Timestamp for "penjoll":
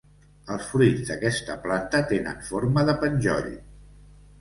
3.07-3.51